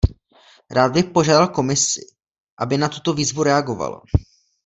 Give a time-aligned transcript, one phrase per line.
[0.71, 2.01] Rád bych požádal Komisi,
[2.57, 4.01] aby na tuto výzvu reagovala.